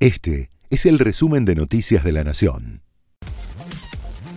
Este 0.00 0.48
es 0.70 0.86
el 0.86 0.98
resumen 0.98 1.44
de 1.44 1.54
Noticias 1.54 2.02
de 2.02 2.12
la 2.12 2.24
Nación. 2.24 2.80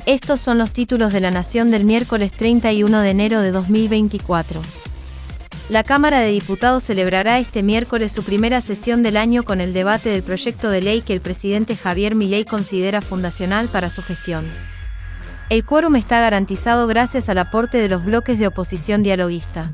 Estos 0.05 0.41
son 0.41 0.57
los 0.57 0.73
títulos 0.73 1.13
de 1.13 1.21
la 1.21 1.31
Nación 1.31 1.71
del 1.71 1.85
miércoles 1.85 2.33
31 2.33 2.99
de 2.99 3.09
enero 3.09 3.39
de 3.39 3.51
2024. 3.51 4.61
La 5.69 5.85
Cámara 5.85 6.19
de 6.19 6.33
Diputados 6.33 6.83
celebrará 6.83 7.39
este 7.39 7.63
miércoles 7.63 8.11
su 8.11 8.25
primera 8.25 8.59
sesión 8.59 9.03
del 9.03 9.15
año 9.15 9.43
con 9.43 9.61
el 9.61 9.71
debate 9.71 10.09
del 10.09 10.21
proyecto 10.21 10.69
de 10.69 10.81
ley 10.81 10.99
que 10.99 11.13
el 11.13 11.21
presidente 11.21 11.77
Javier 11.77 12.15
Milei 12.15 12.43
considera 12.43 12.99
fundacional 12.99 13.69
para 13.69 13.89
su 13.89 14.01
gestión. 14.03 14.43
El 15.49 15.63
quórum 15.63 15.95
está 15.95 16.19
garantizado 16.19 16.87
gracias 16.87 17.29
al 17.29 17.37
aporte 17.37 17.77
de 17.77 17.87
los 17.87 18.03
bloques 18.03 18.37
de 18.37 18.47
oposición 18.47 19.01
dialoguista. 19.01 19.71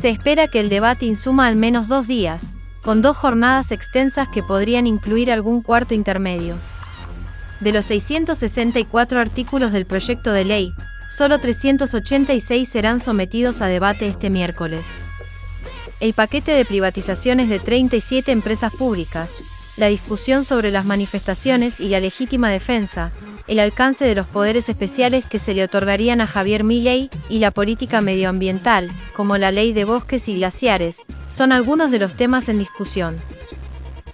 Se 0.00 0.08
espera 0.08 0.48
que 0.48 0.60
el 0.60 0.70
debate 0.70 1.04
insuma 1.04 1.46
al 1.46 1.56
menos 1.56 1.88
dos 1.88 2.06
días, 2.06 2.40
con 2.88 3.02
dos 3.02 3.18
jornadas 3.18 3.70
extensas 3.70 4.28
que 4.28 4.42
podrían 4.42 4.86
incluir 4.86 5.30
algún 5.30 5.60
cuarto 5.60 5.92
intermedio. 5.92 6.56
De 7.60 7.70
los 7.70 7.84
664 7.84 9.20
artículos 9.20 9.72
del 9.72 9.84
proyecto 9.84 10.32
de 10.32 10.46
ley, 10.46 10.72
solo 11.10 11.38
386 11.38 12.66
serán 12.66 13.00
sometidos 13.00 13.60
a 13.60 13.66
debate 13.66 14.08
este 14.08 14.30
miércoles. 14.30 14.86
El 16.00 16.14
paquete 16.14 16.52
de 16.52 16.64
privatizaciones 16.64 17.50
de 17.50 17.58
37 17.58 18.32
empresas 18.32 18.72
públicas, 18.72 19.34
la 19.76 19.88
discusión 19.88 20.46
sobre 20.46 20.70
las 20.70 20.86
manifestaciones 20.86 21.80
y 21.80 21.90
la 21.90 22.00
legítima 22.00 22.48
defensa, 22.48 23.12
el 23.48 23.58
alcance 23.58 24.04
de 24.04 24.14
los 24.14 24.26
poderes 24.26 24.68
especiales 24.68 25.24
que 25.24 25.38
se 25.38 25.54
le 25.54 25.64
otorgarían 25.64 26.20
a 26.20 26.26
Javier 26.26 26.64
Milei 26.64 27.10
y 27.28 27.38
la 27.38 27.50
política 27.50 28.00
medioambiental, 28.00 28.90
como 29.16 29.38
la 29.38 29.50
ley 29.50 29.72
de 29.72 29.84
bosques 29.84 30.28
y 30.28 30.36
glaciares, 30.36 30.98
son 31.30 31.52
algunos 31.52 31.90
de 31.90 31.98
los 31.98 32.14
temas 32.14 32.48
en 32.48 32.58
discusión. 32.58 33.16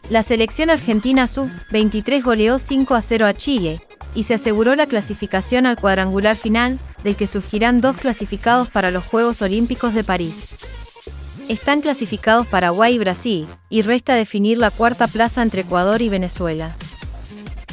La 0.09 0.23
selección 0.23 0.71
argentina 0.71 1.27
sub-23 1.27 2.23
goleó 2.23 2.59
5 2.59 2.95
a 2.95 3.03
0 3.03 3.27
a 3.27 3.35
Chile, 3.35 3.81
y 4.15 4.25
se 4.25 4.35
aseguró 4.35 4.77
la 4.77 4.87
clasificación 4.87 5.67
al 5.67 5.77
cuadrangular 5.77 6.37
final, 6.37 6.79
del 7.03 7.17
que 7.17 7.27
surgirán 7.27 7.81
dos 7.81 7.97
clasificados 7.97 8.71
para 8.71 8.91
los 8.91 9.05
Juegos 9.05 9.43
Olímpicos 9.43 9.95
de 9.95 10.05
París. 10.05 10.57
Están 11.49 11.81
clasificados 11.81 12.47
Paraguay 12.47 12.95
y 12.95 12.99
Brasil, 12.99 13.47
y 13.69 13.83
resta 13.83 14.15
definir 14.15 14.59
la 14.59 14.71
cuarta 14.71 15.09
plaza 15.09 15.43
entre 15.43 15.63
Ecuador 15.63 16.01
y 16.01 16.09
Venezuela. 16.09 16.77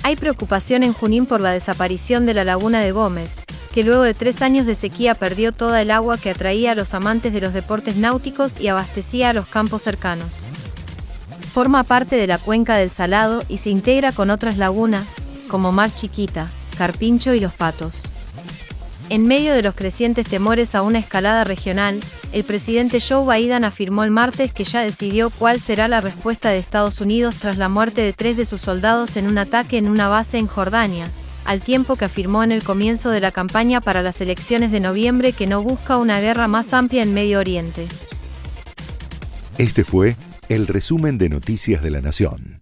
Hay 0.04 0.16
preocupación 0.16 0.82
en 0.82 0.94
Junín 0.94 1.28
por 1.28 1.42
la 1.42 1.52
desaparición 1.52 2.26
de 2.26 2.34
la 2.34 2.44
laguna 2.44 2.82
de 2.82 2.92
Gómez, 2.92 3.40
que 3.74 3.84
luego 3.84 4.02
de 4.02 4.16
tres 4.16 4.42
años 4.42 4.66
de 4.66 4.74
sequía 4.74 5.14
perdió 5.14 5.52
toda 5.52 5.82
el 5.82 5.92
agua 5.92 6.18
que 6.18 6.32
atraía 6.32 6.72
a 6.72 6.76
los 6.76 6.94
amantes 6.96 7.32
de 7.34 7.42
los 7.42 7.54
deportes 7.54 7.98
náuticos 7.98 8.60
y 8.60 8.68
abastecía 8.68 9.30
a 9.30 9.34
los 9.34 9.48
campos 9.48 9.84
cercanos. 9.84 10.48
Forma 11.54 11.84
parte 11.84 12.16
de 12.16 12.28
la 12.28 12.40
cuenca 12.40 12.78
del 12.78 12.90
Salado 12.90 13.44
y 13.48 13.60
se 13.60 13.70
integra 13.70 14.12
con 14.12 14.32
otras 14.32 14.58
lagunas, 14.58 15.06
como 15.48 15.72
Mar 15.72 15.94
Chiquita, 15.94 16.50
Carpincho 16.78 17.34
y 17.34 17.40
Los 17.40 17.54
Patos. 17.54 18.04
En 19.12 19.28
medio 19.28 19.54
de 19.54 19.62
los 19.62 19.76
crecientes 19.76 20.26
temores 20.26 20.74
a 20.74 20.84
una 20.84 21.00
escalada 21.00 21.44
regional, 21.44 22.00
el 22.32 22.46
presidente 22.46 23.02
Joe 23.02 23.26
Biden 23.28 23.66
afirmó 23.66 24.06
el 24.06 24.10
martes 24.10 24.54
que 24.54 24.64
ya 24.64 24.84
decidió 24.84 25.30
cuál 25.30 25.60
será 25.60 25.90
la 25.90 26.00
respuesta 26.00 26.48
de 26.48 26.60
Estados 26.60 27.02
Unidos 27.02 27.36
tras 27.36 27.58
la 27.58 27.68
muerte 27.68 28.04
de 28.04 28.14
tres 28.14 28.38
de 28.38 28.46
sus 28.46 28.62
soldados 28.62 29.18
en 29.18 29.28
un 29.28 29.38
ataque 29.38 29.78
en 29.78 29.90
una 29.90 30.08
base 30.08 30.38
en 30.38 30.48
Jordania, 30.48 31.10
al 31.44 31.60
tiempo 31.60 31.98
que 31.98 32.06
afirmó 32.06 32.42
en 32.42 32.54
el 32.54 32.64
comienzo 32.64 33.10
de 33.10 33.20
la 33.20 33.34
campaña 33.34 33.82
para 33.82 34.02
las 34.02 34.22
elecciones 34.22 34.72
de 34.72 34.80
noviembre 34.80 35.34
que 35.34 35.46
no 35.46 35.62
busca 35.62 35.98
una 35.98 36.22
guerra 36.22 36.48
más 36.48 36.74
amplia 36.74 37.04
en 37.04 37.14
Medio 37.14 37.40
Oriente. 37.40 37.90
Este 39.58 39.84
fue 39.84 40.16
el 40.48 40.68
resumen 40.68 41.18
de 41.18 41.28
Noticias 41.28 41.84
de 41.84 41.92
la 41.92 42.00
Nación. 42.00 42.62